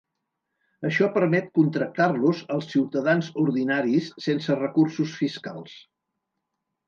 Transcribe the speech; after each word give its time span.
Això 0.87 1.07
permet 1.17 1.51
contractar-los 1.57 2.39
als 2.55 2.69
ciutadans 2.71 3.29
ordinaris 3.43 4.09
sense 4.29 4.57
recursos 4.61 5.13
fiscals. 5.21 5.77